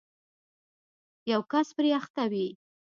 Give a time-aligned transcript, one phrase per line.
[1.31, 2.47] یو کس پرې اخته وي